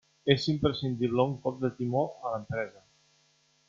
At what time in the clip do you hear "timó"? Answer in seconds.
1.83-2.05